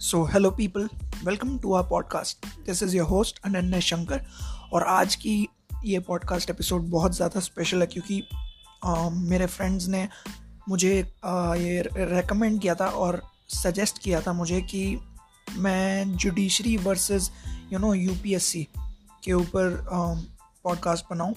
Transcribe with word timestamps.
So 0.00 0.24
hello 0.24 0.50
people 0.50 0.88
welcome 1.24 1.58
to 1.58 1.72
our 1.74 1.82
podcast 1.82 2.46
this 2.66 2.82
is 2.82 2.96
your 2.96 3.08
host 3.08 3.40
Ananya 3.44 3.80
Shankar 3.80 4.22
और 4.72 4.82
आज 4.82 5.14
की 5.14 5.48
ये 5.84 5.98
podcast 5.98 6.50
episode 6.50 6.82
बहुत 6.82 7.16
ज़्यादा 7.16 7.40
स्पेशल 7.40 7.80
है 7.80 7.86
क्योंकि 7.86 8.22
uh, 8.86 9.10
मेरे 9.12 9.46
फ्रेंड्स 9.46 9.88
ने 9.88 10.08
मुझे 10.68 11.12
uh, 11.26 11.56
ये 11.56 11.88
रेकमेंड 11.96 12.60
किया 12.60 12.74
था 12.74 12.86
और 12.86 13.22
सजेस्ट 13.48 13.98
किया 13.98 14.20
था 14.20 14.32
मुझे 14.32 14.60
कि 14.60 14.98
मैं 15.56 16.16
judiciary 16.16 16.76
versus 16.76 17.30
you 17.72 17.78
know 17.78 17.94
UPSC 17.94 18.68
के 19.24 19.32
ऊपर 19.32 19.86
पॉडकास्ट 20.64 21.04
uh, 21.04 21.10
बनाऊँ। 21.10 21.34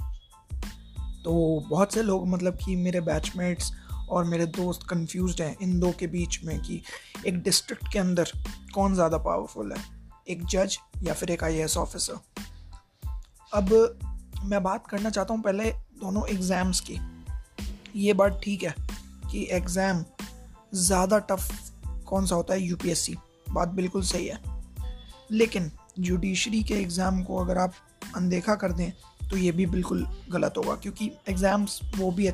तो 1.24 1.66
बहुत 1.70 1.94
से 1.94 2.04
लोग 2.04 2.28
मतलब 2.28 2.58
कि 2.66 2.76
मेरे 2.76 3.02
बैचमेट्स 3.02 3.72
और 4.10 4.24
मेरे 4.26 4.46
दोस्त 4.48 4.84
कंफ्यूज 4.90 5.42
हैं 5.42 5.56
इन 5.62 5.80
दो 5.80 5.92
के 6.00 6.08
बीच 6.08 6.40
में 6.44 6.60
कि 6.62 6.82
एक 7.28 7.42
डिस्ट्रिक्ट 7.44 7.92
के 7.94 8.00
अंदर 8.00 8.32
कौन 8.74 8.96
ज़्यादा 8.96 9.18
पावरफुल 9.20 9.72
है? 9.72 9.84
एक 10.30 10.46
जज 10.46 10.78
या 11.04 11.14
फिर 11.14 11.32
एक 11.32 11.44
आई 11.44 11.64
ऑफिसर 11.64 12.20
अब 13.52 13.74
मैं 14.44 14.64
बात 14.64 14.88
करना 14.88 15.10
चाहता 15.10 15.34
हूँ 15.34 15.42
पहले 15.44 15.72
दोनों 16.00 16.28
एग्ज़ाम्स 16.30 16.80
की। 16.82 17.00
ये 17.96 18.14
बात 18.14 18.40
ठीक 18.44 18.64
है 18.64 18.76
कि 19.32 19.48
एग्ज़ाम 19.52 20.04
ज़्यादा 20.76 21.20
टफ 21.22 21.72
कौन 22.08 22.26
सा 22.26 22.36
होता 22.36 22.54
है? 22.54 22.62
यूपीएससी 22.62 23.16
बात 23.50 23.70
बिल्कुल 23.70 24.02
सही 24.04 24.28
है। 24.28 24.40
लेकिन 25.32 25.72
जुडिशरी 26.00 26.62
के 26.64 26.74
एग्ज़ाम 26.74 27.24
को 27.24 27.38
अगर 27.38 27.58
आप 27.58 27.74
अनदेखा 28.16 28.56
कर 28.56 28.72
दें 28.72 28.92
तो 29.30 29.38
ये 29.38 29.52
भी 29.52 29.66
बिल्कुल 29.68 30.06
गलत 30.30 30.54
होगा, 30.58 30.76
क्योंकि 30.76 31.12
एग्ज़ाम्स 31.30 31.80
वो 31.98 32.12
भी 32.12 32.28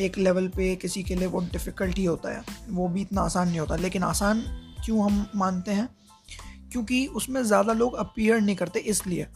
एक 0.00 0.18
लेवल 0.18 0.48
पे 0.48 0.74
किसी 0.76 1.02
के 1.02 1.14
लिए 1.14 1.26
वो 1.26 1.40
डिफ़िकल्ट 1.42 1.98
ही 1.98 2.04
होता 2.04 2.30
है, 2.30 2.42
वो 2.68 2.88
भी 2.88 3.00
इतना 3.00 3.20
आसान 3.20 3.48
नहीं 3.48 3.60
होता। 3.60 3.76
लेकिन 3.76 4.02
आसान 4.02 4.40
क्यों 4.84 5.04
हम 5.04 5.26
मानते 5.36 5.70
हैं? 5.70 5.88
क्योंकि 6.72 7.06
उसमें 7.06 7.42
ज़्यादा 7.42 7.72
लोग 7.72 7.94
अपियर 7.94 8.40
नहीं 8.40 8.56
करते 8.56 8.80
इसलिए। 8.80 9.26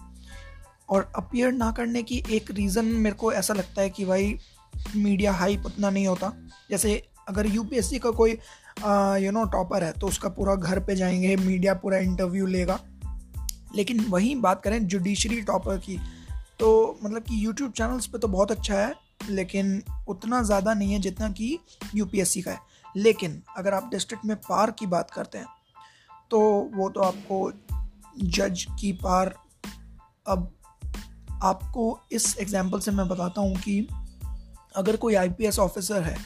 और 0.88 1.10
अपियर 1.16 1.52
ना 1.52 1.70
करने 1.72 2.02
की 2.02 2.22
एक 2.30 2.50
रीज़न 2.50 2.84
मेरे 2.84 3.16
को 3.16 3.32
ऐसा 3.32 3.54
लगता 3.54 3.82
है 3.82 3.90
कि 3.90 4.04
भाई 4.04 4.38
मीडिया 4.96 5.32
हाइप 5.32 5.66
उतना 5.66 5.90
नहीं 5.90 6.06
होता। 6.06 6.32
जैसे 6.70 7.02
अगर 7.28 7.46
यूपीएससी 7.46 7.98
का 7.98 8.10
कोई 8.10 8.30
यू 9.24 9.30
नो 9.30 9.44
टॉपर 9.44 9.84
है 9.84 9.92
तो 9.92 10.06
उसका 10.06 10.28
पूरा 10.28 10.54
घर 10.54 10.80
पे 10.80 10.96
जाएँगे 10.96 11.36
मीडिया 11.36 11.74
पूरा 11.74 11.98
इंटरव्यू 11.98 12.46
लेगा। 12.46 12.78
लेकिन 13.74 14.00
वहीं 14.00 14.34
बात 14.36 14.62
करें 14.62 14.86
जुडिशरी 14.86 15.40
टॉपर 15.42 15.78
की 15.78 15.98
तो 16.60 16.98
मतलब 17.02 17.22
कि 17.22 17.44
यूट्यूब 17.44 17.72
चैनल्स 17.72 18.06
पे 18.06 18.18
तो 18.18 18.28
बहुत 18.28 18.50
अच्छा 18.50 18.74
है। 18.74 18.94
लेकिन 19.28 19.82
उतना 20.08 20.42
ज़्यादा 20.42 20.74
नहीं 20.74 20.92
है 20.92 20.98
जितना 20.98 21.28
कि 21.30 21.58
यूपीएससी 21.94 22.42
का 22.42 22.50
है। 22.50 22.58
लेकिन 22.96 23.42
अगर 23.56 23.74
आप 23.74 23.88
डिस्ट्रिक्ट 23.90 24.24
में 24.24 24.36
पार 24.38 24.70
की 24.70 24.86
बात 24.86 25.10
करते 25.10 25.38
हैं 25.38 25.46
तो 26.30 26.40
वो 26.74 26.88
तो 26.88 27.00
आपको 27.00 27.50
जज 28.16 28.64
की 28.80 28.92
पार 29.02 29.34
अब 30.26 30.50
आपको 31.42 31.84
इस 32.12 32.36
एग्ज़ाम्पल 32.38 32.80
से 32.80 32.90
मैं 32.90 33.08
बताता 33.08 33.40
हूँ 33.40 33.56
कि 33.56 33.86
अगर 34.76 34.96
कोई 34.96 35.14
आईपीएस 35.14 35.58
ऑफिसर 35.58 36.02
है, 36.02 36.16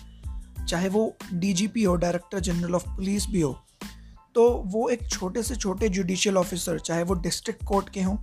चाहे 0.66 0.88
वो 0.88 1.16
डीजीपी 1.32 1.82
हो 1.84 1.94
डायरेक्टर 1.96 2.40
जनरल 2.40 2.74
ऑफ़ 2.74 2.88
पुलिस 2.88 3.26
भी 3.26 3.40
हो 3.40 3.52
तो 4.34 4.48
वो 4.66 4.88
एक 4.88 5.08
छोटे 5.10 5.42
से 5.42 5.56
छोटे 5.56 5.88
जुडिशियल 5.88 6.36
ऑफिसर 6.36 6.78
चाहे 6.78 7.02
वो 7.02 7.14
डिस्ट्रिक्ट 7.14 7.64
कोर्ट 7.64 7.88
के 7.88 8.02
हों 8.02 8.16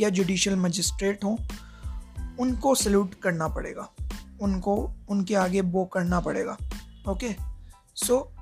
या 0.00 0.08
जुडिशियल 0.08 0.56
मजिस्ट्रेट 0.56 1.24
हों, 1.24 1.36
उनको 2.38 2.74
सल्यूट 2.74 3.14
करना 3.14 3.48
पड़ेगा। 3.48 3.88
उनको, 4.42 4.92
उनके 5.08 5.34
आगे 5.34 5.62
बो 5.62 5.84
करना 5.84 6.20
पड़ेगा 6.20 6.56
ओके 7.08 7.34
सो 7.94 8.32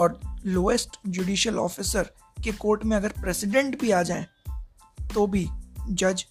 और 0.00 0.20
लोएस्ट 0.44 0.96
जुडिशल 1.06 1.58
ऑफिसर 1.58 2.10
के 2.44 2.52
कोर्ट 2.52 2.84
में 2.84 2.96
अगर 2.96 3.08
प्रेसिडेंट 3.08 3.80
भी 3.80 3.90
आ 3.90 4.02
जाए 4.02 4.26
तो 5.14 5.26
भी 5.26 5.48
जज 5.90 6.26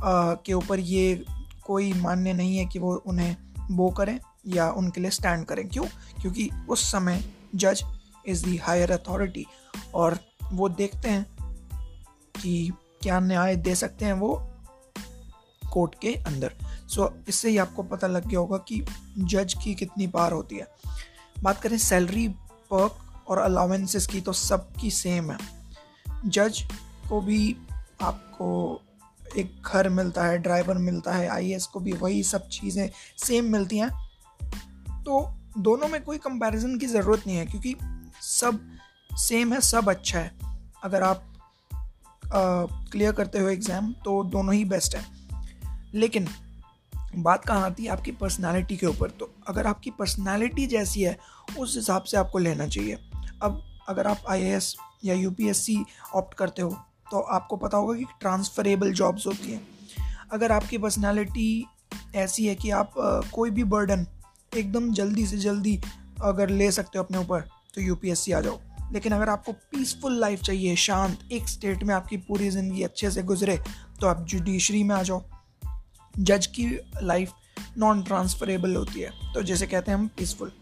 के 0.00 0.52
ऊपर 0.52 0.78
ये 0.78 1.24
कोई 1.64 1.92
मान्य 1.92 2.32
नहीं 2.32 2.56
है 2.58 2.66
कि 2.66 2.78
वो 2.78 2.94
उन्हें 2.94 3.36
बो 3.70 3.90
करें 3.90 4.20
या 4.46 4.70
उनके 4.70 5.00
लिए 5.00 5.10
स्टैंड 5.10 5.44
करें। 5.44 5.68
क्यों? 5.68 5.84
क्योंकि 6.20 6.50
उस 6.68 6.92
समय 6.92 7.24
जज 7.54 7.82
इज़ 8.26 8.44
दी 8.44 8.56
हायर 8.56 8.92
अथॉरिटी 8.92 9.46
और 9.94 10.18
वो 10.52 10.68
देखते 10.68 11.08
हैं 11.08 11.26
कि 12.40 12.72
क्या 13.02 13.20
न्याय 13.20 13.56
दे 13.56 13.74
सकते 13.74 14.04
हैं 14.04 14.12
वो 14.12 14.34
कोर्ट 15.72 15.94
के 16.00 16.14
अंदर। 16.14 16.54
सो 16.88 17.02
so, 17.02 17.28
इससे 17.28 17.50
ही 17.50 17.56
आपको 17.58 17.82
पता 17.82 18.06
लग 18.06 18.26
गया 18.28 18.40
होगा 18.40 18.56
कि 18.68 18.84
जज 19.18 19.54
की 19.64 19.74
कितनी 19.74 20.06
पार 20.06 20.32
होती 20.32 20.56
है। 20.56 20.66
बात 21.42 21.60
करें 21.60 21.76
सैलरी 21.78 22.28
पर्क 22.70 23.28
और 23.28 23.38
अलाउंसेस 23.38 24.06
की 24.06 24.20
तो 24.20 24.32
सबकी 24.32 24.90
सेम 24.90 25.30
है। 25.30 25.38
जज 26.26 26.62
को 27.08 27.20
भी 27.20 27.56
आपको 28.02 28.48
एक 29.36 29.66
घर 29.66 29.88
मिलता 29.88 30.24
है 30.24 30.38
ड्राइवर 30.38 30.78
मिलता 30.78 31.12
है 31.12 31.28
आई 31.28 31.56
को 31.72 31.80
भी 31.80 31.92
वही 31.92 32.22
सब 32.22 32.48
चीज़ें 32.48 32.88
सेम 33.18 33.52
मिलती 33.52 33.78
हैं। 33.78 33.90
तो 35.04 35.20
दोनों 35.58 35.88
में 35.88 36.02
कोई 36.04 36.18
कंपैरिजन 36.18 36.78
की 36.78 36.86
ज़रूरत 36.86 37.26
नहीं 37.26 37.36
है 37.36 37.46
क्योंकि 37.46 37.74
सब 38.22 38.60
सेम 39.10 39.52
है 39.52 39.60
सब 39.60 39.88
अच्छा 39.90 40.18
है। 40.18 40.32
अगर 40.84 41.02
आप 41.02 41.22
क्लियर 42.32 43.12
करते 43.12 43.38
हो 43.38 43.48
एग्ज़ाम 43.48 43.92
तो 44.04 44.22
दोनों 44.24 44.54
ही 44.54 44.64
बेस्ट 44.64 44.96
है। 44.96 45.04
लेकिन 45.94 46.28
बात 47.18 47.44
कहाँ 47.44 47.66
आती 47.66 47.84
है? 47.84 47.90
आपकी 47.90 48.12
पर्सनालिटी 48.12 48.76
के 48.76 48.86
ऊपर। 48.86 49.10
तो 49.10 49.30
अगर 49.48 49.66
आपकी 49.66 49.90
पर्सनालिटी 49.90 50.66
जैसी 50.66 51.02
है 51.02 51.16
उस 51.58 51.76
हिसाब 51.76 52.02
से 52.02 52.16
आपको 52.16 52.38
लेना 52.38 52.66
चाहिए। 52.66 52.98
अब 53.42 53.62
अगर 53.88 54.06
आप 54.06 54.24
आई 54.28 54.58
या 55.04 55.14
यूपीएससी 55.14 55.78
ऑप्ट 56.14 56.34
करते 56.34 56.62
हो 56.62 56.70
तो 57.10 57.18
आपको 57.18 57.56
पता 57.56 57.76
होगा 57.76 57.94
कि 57.94 58.04
ट्रांसफरेबल 58.20 58.92
जॉब्स 58.92 59.26
होती 59.26 59.52
हैं। 59.52 59.66
अगर 60.32 60.52
आपकी 60.52 60.78
पर्सनालिटी 60.78 61.66
ऐसी 62.14 62.46
है 62.46 62.54
कि 62.54 62.70
आप 62.70 62.98
आ, 62.98 63.20
कोई 63.30 63.50
भी 63.50 63.64
बर्डन 63.64 64.06
एकदम 64.52 64.92
जल्दी 64.92 65.26
से 65.26 65.38
जल्दी 65.38 65.78
अगर 66.22 66.50
ले 66.50 66.70
सकते 66.70 66.98
हो 66.98 67.04
अपने 67.04 67.18
ऊपर 67.18 67.40
तो 67.74 67.80
यूपीएससी 67.80 68.32
आ 68.32 68.40
जाओ। 68.40 68.58
लेकिन 68.92 69.12
अगर 69.12 69.28
आपको 69.28 69.52
पीसफुल 69.52 70.18
लाइफ 70.20 70.40
चाहिए 70.40 70.74
शांत 70.76 71.28
एक 71.32 71.48
स्टेट 71.48 71.82
में 71.82 71.94
आपकी 71.94 72.16
पूरी 72.18 72.50
ज़िंदगी 72.50 72.82
अच्छे 72.82 73.10
से 73.10 73.22
गुजरे 73.22 73.58
तो 74.00 74.06
आप 74.06 74.24
जुडिशरी 74.24 74.82
में 74.82 74.94
आ 74.94 75.02
जाओ। 75.02 75.22
जज 76.18 76.46
की 76.48 76.66
लाइफ 77.02 77.32
नॉन 77.78 78.02
ट्रांसफरेबल 78.02 78.76
होती 78.76 79.00
है। 79.00 79.10
तो 79.34 79.42
जैसे 79.42 79.66
कहते 79.66 79.90
हैं 79.90 79.98
हम 79.98 80.06
पीसफुल 80.18 80.52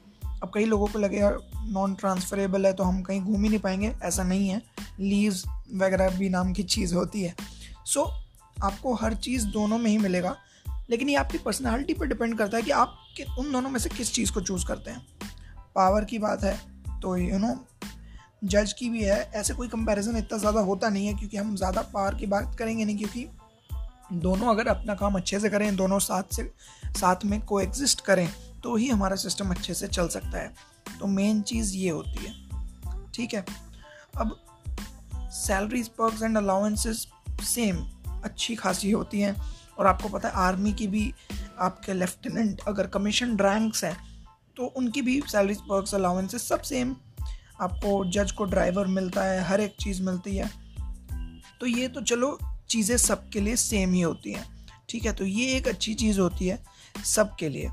अब 0.43 0.51
कई 0.55 0.65
लोगों 0.65 0.87
को 0.87 0.99
लगेगा 0.99 1.31
नॉन 1.65 1.95
ट्रांसफरेबल 1.95 2.67
है 2.67 2.73
तो 2.73 2.85
हम 2.85 3.03
कहीं 3.03 3.21
घूम 3.21 3.43
ही 3.43 3.49
नहीं 3.49 3.59
पाएँगे 3.59 3.93
ऐसा 4.03 4.23
नहीं 4.23 4.49
है। 4.49 4.61
लीव्स 5.01 5.45
वगैरह 5.75 6.19
भी 6.19 6.29
नाम 6.29 6.53
की 6.53 6.63
चीज़ 6.65 6.95
होती 6.95 7.23
है। 7.23 7.35
सो 7.85 8.01
so, 8.01 8.65
आपको 8.65 8.95
हर 8.95 9.15
चीज़ 9.17 9.47
दोनों 9.47 9.79
में 9.79 9.91
ही 9.91 9.97
मिलेगा 9.99 10.37
लेकिन 10.91 11.09
ये 11.09 11.15
आपकी 11.17 11.39
पर्सनालिटी 11.39 11.95
पर 11.95 12.07
डिपेंड 12.07 12.37
करता 12.39 12.57
है 12.57 12.63
कि 12.63 12.71
आप 12.73 12.97
कि 13.17 13.25
उन 13.39 13.53
दोनों 13.53 13.71
में 13.71 13.79
से 13.81 13.89
किस 13.89 14.13
चीज़ 14.13 14.33
को 14.33 14.41
चूज़ 14.41 14.67
करते 14.67 14.91
हैं। 14.91 15.07
पावर 15.75 16.05
की 16.05 16.19
बात 16.19 16.45
है 16.45 16.59
तो 17.03 17.17
यू 17.17 17.39
नो 17.39 17.55
जज 18.45 18.73
की 18.73 18.89
भी 18.91 19.03
है। 19.03 19.21
ऐसे 19.35 19.55
कोई 19.55 19.69
कंपैरिजन 19.69 20.17
इतना 20.17 20.39
ज़्यादा 20.39 20.61
होता 20.63 20.89
नहीं 20.89 21.07
है 21.07 21.15
क्योंकि 21.15 21.37
हम 21.37 21.55
ज़्यादा 21.57 21.83
पावर 21.95 22.15
की 22.15 22.27
बात 22.27 22.55
करेंगे 22.59 22.85
नहीं 22.85 22.97
क्योंकि 22.99 23.27
दोनों 24.21 24.49
अगर 24.49 24.67
अपना 24.67 24.95
काम 24.95 25.15
अच्छे 25.15 25.41
से 25.41 25.49
करें, 25.49 25.77
दोनों 25.77 25.99
साथ 25.99 26.23
से, 26.33 26.55
साथ 26.87 27.17
में 27.25 27.41
को 27.41 27.61
एग्जिस्ट 27.61 28.01
करें 28.01 28.35
तो 28.63 28.77
ही 28.77 28.89
हमारा 28.89 29.17
सिस्टम 29.17 29.51
अच्छे 29.51 29.75
से 29.75 29.89
चल 29.89 30.09
सकता 30.09 30.39
है। 30.39 30.55
तो 31.01 31.07
मेन 31.07 31.43
चीज़ 31.43 31.77
ये 31.77 31.91
होती 31.91 32.25
है। 32.25 32.45
ठीक 33.15 33.35
है? 33.35 33.47
अब 34.17 34.37
salaries 35.19 35.89
perks 35.89 36.23
and 36.23 36.37
allowances 36.37 37.07
same 37.43 37.87
अच्छी 38.25 38.55
खासी 38.55 38.91
होती 38.91 39.21
हैं। 39.21 39.43
और 39.79 39.87
आपको 39.87 40.09
पता 40.09 40.29
है 40.29 40.35
आर्मी 40.35 40.73
की 40.73 40.87
भी 40.87 41.15
आपके 41.59 41.95
लेफ्टिनेंट 41.95 42.61
अगर 42.69 42.87
कमीशन 42.87 43.37
रैंक्स 43.37 43.85
हैं 43.85 44.27
तो 44.57 44.67
उनकी 44.67 45.03
भी 45.03 45.23
सैलरीज 45.27 45.61
पर्क्स 45.61 45.95
अलाउंसेस 45.95 46.49
सब 46.49 46.63
सेम 46.63 46.97
आपको 47.61 48.11
जज 48.11 48.33
को 48.33 48.45
ड्राइवर 48.45 48.87
मिलता 48.87 49.25
है, 49.25 49.45
हर 49.45 49.61
एक 49.61 49.77
चीज़ 49.81 50.03
मिलती 50.03 50.37
है। 50.37 50.51
तो 51.61 51.67
ये 51.67 51.89
तो 51.89 52.01
चलो 52.01 52.39
चीज़ें 52.71 52.97
सबके 52.99 53.41
लिए 53.41 53.57
सेम 53.59 53.93
ही 53.93 54.01
होती 54.01 54.33
हैं। 54.33 54.45
ठीक 54.89 55.05
है 55.05 55.13
तो 55.13 55.25
ये 55.27 55.47
एक 55.57 55.69
अच्छी 55.69 55.95
चीज़ 55.97 56.21
होती 56.21 56.47
है 56.47 56.63
सबके 57.07 57.49
लिए। 57.49 57.71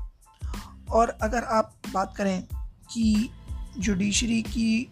और 0.90 1.16
अगर 1.22 1.44
आप 1.50 1.72
बात 1.92 2.14
करें 2.16 2.42
कि 2.90 3.30
जुडिशरी 3.78 4.40
की 4.44 4.88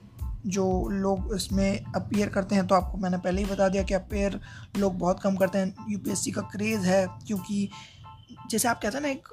जो 0.49 0.67
लोग 0.91 1.35
इसमें 1.35 1.85
अपेयर 1.87 2.29
करते 2.29 2.55
हैं 2.55 2.67
तो 2.67 2.75
आपको 2.75 2.99
मैंने 2.99 3.19
पहले 3.19 3.43
ही 3.43 3.47
बता 3.47 3.69
दिया 3.69 3.82
कि 3.82 3.94
अपेयर 3.94 4.41
लोग 4.76 4.99
बहुत 4.99 5.20
कम 5.23 5.37
करते 5.37 5.58
हैं। 5.58 5.87
यूपीएससी 5.91 6.31
का 6.31 6.43
क्रेज़ 6.52 6.87
है, 6.87 7.06
क्योंकि 7.26 7.69
जैसे 8.50 8.69
आप 8.69 8.81
कहते 8.82 8.97
हैं 8.97 9.02
ना 9.02 9.08
एक 9.08 9.29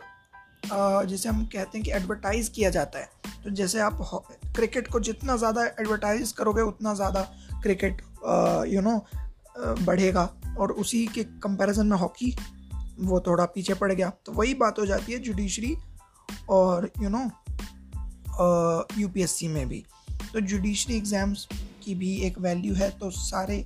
जैसे 1.09 1.29
हम 1.29 1.45
कहते 1.45 1.77
हैं 1.77 1.83
कि 1.83 1.91
एडवर्टाइज़ 1.93 2.49
किया 2.51 2.69
जाता 2.69 2.99
है 2.99 3.09
तो 3.43 3.49
जैसे 3.51 3.79
आप 3.79 3.99
क्रिकेट 4.55 4.87
को 4.87 4.99
जितना 5.01 5.35
ज़्यादा 5.37 5.65
एडवर्टाइज 5.79 6.31
करोगे, 6.31 6.61
उतना 6.63 6.93
ज़्यादा 6.93 7.21
क्रिकेट 7.63 8.01
यू 8.67 8.81
नो 8.81 8.97
बढ़ेगा। 9.57 10.23
और 10.57 10.71
उसी 10.73 11.05
के 11.07 11.23
कंपैरिजन 11.43 11.87
में 11.87 11.97
हॉकी 11.97 12.35
वो 12.99 13.19
थोड़ा 13.19 13.45
पीछे 13.47 13.73
पड़ 13.73 13.91
गया। 13.91 14.09
तो 14.25 14.31
वही 14.31 14.53
बात 14.55 14.79
हो 14.79 14.85
जाती 14.85 15.13
है 15.13 15.19
जुडिशरी 15.19 15.75
और 16.49 16.89
यू 17.01 17.09
नो 17.09 17.23
यूपीएससी 18.99 19.47
में 19.47 19.67
भी। 19.69 19.83
तो 20.33 20.39
जुडिशरी 20.41 20.95
एग्ज़ाम्स 20.97 21.47
की 21.83 21.95
भी 21.95 22.15
एक 22.21 22.39
वैल्यू 22.39 22.73
है 22.75 22.89
तो 22.99 23.09
सारे 23.11 23.63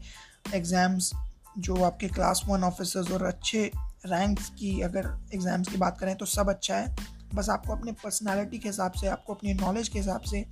एग्ज़ाम्स 0.55 1.11
जो 1.59 1.75
आपके 1.83 2.07
क्लास 2.09 2.43
वन 2.47 2.63
ऑफिसर्स 2.63 3.11
और 3.11 3.23
अच्छे 3.25 3.71
रैंक्स 4.05 4.49
की 4.49 4.79
अगर 4.81 5.07
एग्ज़ाम्स 5.33 5.67
की 5.67 5.77
बात 5.77 5.97
करें 5.99 6.15
तो 6.15 6.25
सब 6.27 6.49
अच्छा 6.49 6.75
है। 6.75 6.95
बस 7.35 7.49
आपको 7.49 7.73
अपने 7.73 7.91
पर्सनालिटी 7.93 8.57
के 8.59 8.69
हिसाब 8.69 8.91
से, 8.91 9.07
आपको 9.07 9.33
अपनी 9.33 9.53
नॉलेज 9.53 9.89
के 9.89 9.99
हिसाब 9.99 10.21
से 10.21 10.45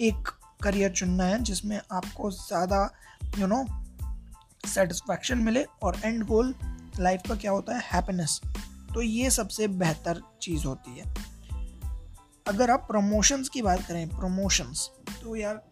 एक 0.00 0.28
करियर 0.62 0.90
चुनना 0.92 1.24
है, 1.24 1.42
जिसमें 1.42 1.80
आपको 1.92 2.30
ज़्यादा 2.30 2.90
यू 3.38 3.46
नो 3.46 3.64
सेटिस्फैक्शन 4.66 5.38
मिले 5.38 5.64
और 5.82 6.00
एंड 6.04 6.24
गोल 6.24 6.54
लाइफ 7.00 7.22
का 7.28 7.34
क्या 7.34 7.50
होता 7.50 7.76
है? 7.76 7.82
हैप्पीनेस 7.92 8.40
तो 8.94 9.02
ये 9.02 9.30
सबसे 9.30 9.68
बेहतर 9.68 10.20
चीज़ 10.42 10.64
होती 10.64 10.98
है। 10.98 11.14
अगर 12.46 12.70
आप 12.70 12.86
प्रमोशंस 12.90 13.48
की 13.48 13.62
बात 13.62 13.86
करें 13.88 14.08
प्रमोशंस 14.08 14.88
तो 15.22 15.36
यार 15.36 15.62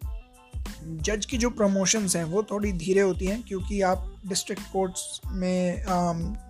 जज 0.84 1.26
की 1.26 1.38
जो 1.38 1.50
प्रमोशंस 1.50 2.14
हैं, 2.16 2.24
वो 2.24 2.42
थोड़ी 2.42 2.72
धीरे 2.72 3.00
होती 3.00 3.26
हैं 3.26 3.42
क्योंकि 3.42 3.80
आप 3.82 4.22
डिस्ट्रिक्ट 4.26 4.62
कोर्ट्स 4.72 5.20
में 5.26 5.84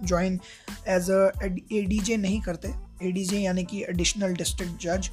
join 0.04 0.40
as 0.88 1.10
a 1.10 1.30
A 1.72 1.82
D 1.82 1.98
J 2.00 2.16
नहीं 2.16 2.40
करते। 2.40 2.68
ए 3.02 3.10
डी 3.12 3.24
जे 3.24 3.38
यानी 3.38 3.64
कि 3.64 3.82
एडिशनल 3.82 4.34
डिस्ट्रिक्ट 4.34 4.82
जज 4.82 5.10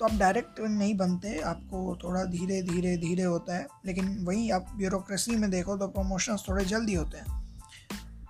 तो 0.00 0.06
आप 0.06 0.12
डायरेक्ट 0.12 0.60
नहीं 0.60 0.94
बनते, 0.96 1.38
आपको 1.38 1.98
थोड़ा 2.04 2.22
धीरे 2.24 2.60
धीरे 2.62 2.96
धीरे 2.96 3.22
होता 3.22 3.56
है, 3.56 3.66
लेकिन 3.86 4.16
वहीं 4.24 4.50
आप 4.52 4.66
ब्यूरोक्रेसी 4.76 5.36
में 5.36 5.50
देखो 5.50 5.76
तो 5.76 5.86
प्रमोशंस 5.88 6.44
थोड़े 6.48 6.64
जल्दी 6.64 6.94
होते 6.94 7.18
हैं। 7.18 7.38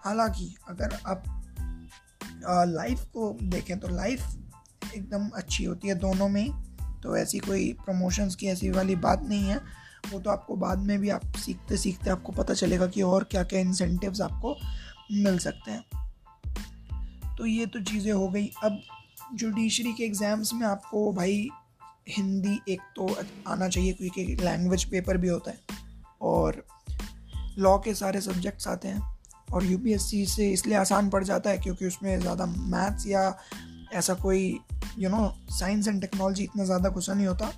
हालाँकि 0.04 0.54
अगर 0.68 0.98
आप 1.06 1.22
लाइफ 2.68 3.04
को 3.04 3.36
देखें 3.42 3.78
तो 3.80 3.88
लाइफ 3.88 4.94
एकदम 4.94 5.28
अच्छी 5.28 5.64
होती 5.64 5.88
है 5.88 5.94
दोनों 5.96 6.28
में 6.28 6.42
ही 6.42 6.50
तो 7.02 7.16
ऐसी 7.16 7.38
कोई 7.38 7.72
प्रमोशंस 7.84 8.34
की 8.36 8.46
ऐसी 8.46 8.70
वाली 8.70 8.96
बात 8.98 9.22
नहीं 9.24 9.44
है। 9.44 9.60
वो 10.12 10.20
तो 10.20 10.30
आपको 10.30 10.56
बाद 10.56 10.78
में 10.78 10.98
भी 10.98 11.10
आप 11.10 11.36
सीखते 11.36 11.76
सीखते 11.76 12.10
आपको 12.10 12.32
पता 12.32 12.54
चलेगा 12.54 12.86
कि 12.86 13.02
और 13.02 13.24
क्या 13.24 13.42
क्या 13.44 13.60
इंसेंटिव्स 13.60 14.20
आपको 14.20 14.56
मिल 15.14 15.38
सकते 15.38 15.70
हैं। 15.70 15.84
तो 17.36 17.46
ये 17.46 17.66
तो 17.66 17.80
चीज़ें 17.82 18.12
हो 18.12 18.28
गई। 18.28 18.50
अब 18.64 18.80
जुडिशरी 19.34 19.92
के 19.92 20.04
एग्ज़ाम्स 20.04 20.52
में 20.54 20.66
आपको 20.66 21.12
भाई 21.12 21.48
हिंदी 22.06 22.58
एक 22.68 22.80
तो 22.96 23.08
आना 23.48 23.68
चाहिए 23.68 23.92
क्योंकि 23.92 24.24
लैंग्वेज 24.40 24.84
पेपर 24.84 25.16
भी 25.16 25.28
होता 25.28 25.50
है। 25.50 25.58
और 26.22 26.64
लॉ 27.58 27.76
के 27.78 27.94
सारे 27.94 28.20
सब्जेक्ट्स 28.20 28.68
आते 28.68 28.88
हैं। 28.88 29.02
और 29.52 29.64
यूपीएससी 29.64 30.24
से 30.26 30.50
इसलिए 30.52 30.76
आसान 30.76 31.08
पड़ 31.10 31.22
जाता 31.24 31.50
है 31.50 31.58
क्योंकि 31.58 31.86
उसमें 31.86 32.18
ज़्यादा 32.20 32.46
मैथ्स 32.46 33.06
या 33.06 33.22
ऐसा 33.94 34.14
कोई 34.14 34.58
you 34.98 35.08
know 35.08 35.32
science 35.50 35.88
and 35.88 36.00
technology 36.00 36.44
इतना 36.44 36.64
ज़्यादा 36.64 36.88
गुस्सा 36.88 37.14
नहीं 37.14 37.26
होता। 37.26 37.52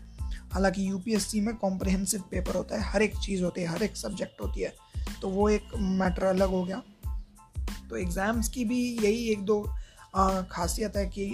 हालाँकि 0.52 0.88
यूपीएससी 0.90 1.40
में 1.40 1.54
कॉम्प्रहेंसिव 1.56 2.22
पेपर 2.30 2.54
होता 2.54 2.76
है, 2.76 2.90
हर 2.92 3.02
एक 3.02 3.16
चीज़ 3.16 3.42
होती 3.44 3.60
है, 3.60 3.66
हर 3.66 3.82
एक 3.82 3.96
सब्जेक्ट 3.96 4.40
होती 4.40 4.60
है। 4.60 4.72
तो 5.20 5.28
वो 5.28 5.48
एक 5.48 5.68
मैटर 5.78 6.24
अलग 6.24 6.48
हो 6.48 6.62
गया। 6.64 6.82
तो 7.90 7.96
एग्ज़ाम्स 7.96 8.48
की 8.48 8.64
भी 8.64 8.80
यही 8.96 9.28
एक 9.28 9.44
दो 9.44 9.62
खासियत 10.50 10.96
है 10.96 11.06
कि 11.06 11.26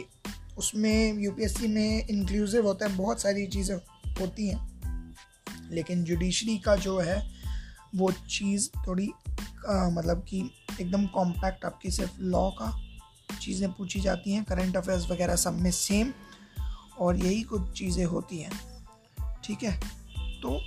उसमें 0.58 1.18
यूपीएससी 1.18 1.68
में 1.68 2.08
इंक्लूसिव 2.08 2.66
होता 2.66 2.86
है 2.86 2.96
बहुत 2.96 3.22
सारी 3.22 3.46
चीज़ें 3.46 3.76
होती 4.20 4.48
हैं। 4.48 4.68
लेकिन 5.70 6.04
जुडिशरी 6.04 6.58
का 6.58 6.76
जो 6.76 6.98
है 6.98 7.30
वो 7.94 8.12
चीज़ 8.12 8.68
थोड़ी 8.86 9.10
आ, 9.68 9.88
मतलब 9.88 10.24
कि 10.28 10.50
एकदम 10.80 11.06
कॉम्पैक्ट 11.06 11.64
आपकी 11.64 11.90
सिर्फ़ 11.90 12.20
लॉ 12.20 12.50
का 12.50 12.80
चीज़ें 13.42 13.72
पूछी 13.72 14.00
जाती 14.00 14.32
हैं 14.32 14.44
करंट 14.44 14.76
अफेयर्स 14.76 15.10
वगैरह 15.10 15.36
सब 15.36 15.58
में 15.60 15.70
सेम 15.70 16.12
और 16.98 17.16
यही 17.16 17.42
कुछ 17.42 17.72
चीज़ें 17.78 18.04
होती 18.04 18.38
हैं। 18.38 18.50
ठीक 19.44 19.62
है? 19.62 19.80
तो 20.42 20.60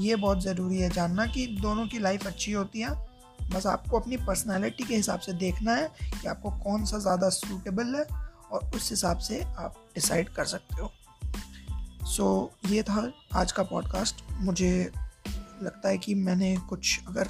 ये 0.00 0.16
बहुत 0.16 0.42
ज़रूरी 0.42 0.78
है 0.78 0.90
जानना 0.90 1.26
कि 1.26 1.46
दोनों 1.46 1.86
की 1.86 1.98
लाइफ 1.98 2.26
अच्छी 2.26 2.52
होती 2.52 2.80
है। 2.80 2.90
बस 3.50 3.66
आपको 3.66 4.00
अपनी 4.00 4.16
पर्सनालिटी 4.16 4.84
के 4.84 4.96
हिसाब 4.96 5.20
से 5.20 5.32
देखना 5.32 5.74
है 5.74 5.88
कि 6.22 6.28
आपको 6.28 6.50
कौन 6.50 6.84
सा 6.84 6.98
ज़्यादा 6.98 7.28
सूटेबल 7.28 7.94
है 7.94 8.25
और 8.52 8.70
उस 8.74 8.90
हिसाब 8.90 9.18
से 9.18 9.40
आप 9.42 9.74
डिसाइड 9.94 10.28
कर 10.28 10.44
सकते 10.44 10.82
हो। 10.82 10.92
सो 12.06 12.52
so, 12.64 12.70
ये 12.70 12.82
था 12.82 13.12
आज 13.34 13.52
का 13.52 13.62
पॉडकास्ट 13.62 14.24
मुझे 14.32 14.92
लगता 15.62 15.88
है 15.88 15.98
कि 15.98 16.14
मैंने 16.14 16.56
कुछ 16.56 17.00
अगर 17.06 17.28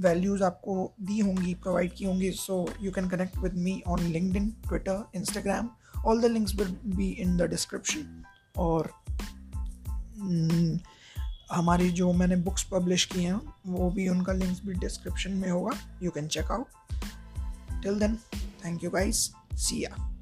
वैल्यूज़ 0.00 0.42
आपको 0.42 0.94
दी 1.00 1.18
होंगी 1.18 1.54
प्रोवाइड 1.54 1.94
की 1.94 2.04
होंगी 2.04 2.30
so 2.30 2.72
you 2.80 2.92
can 2.92 3.08
connect 3.08 3.38
with 3.38 3.54
me 3.54 3.82
on 3.86 4.00
LinkedIn 4.00 4.68
Twitter 4.68 5.10
Instagram 5.14 5.70
all 6.04 6.20
the 6.20 6.24
links 6.24 6.54
will 6.54 6.76
be 6.86 7.08
in 7.08 7.36
the 7.36 7.42
description 7.42 8.24
और 8.56 8.92
mm, 10.18 10.78
हमारी 11.52 11.90
जो 11.90 12.12
मैंने 12.12 12.36
बुक्स 12.36 12.62
पब्लिश 12.62 13.04
की 13.04 13.24
हैं 13.24 13.54
वो 13.66 13.90
भी 13.90 14.08
उनका 14.08 14.32
लिंक्स 14.32 14.60
भी 14.66 14.74
डिस्क्रिप्शन 14.74 15.30
में 15.30 15.50
होगा। 15.50 15.72
You 16.02 16.10
can 16.10 16.28
check 16.28 16.44
out 16.44 16.66
till 17.82 18.00
then 18.00 18.16
thank 18.64 18.84
you 18.84 18.90
guys 18.90 19.32
see 19.54 19.84
ya 19.84 20.15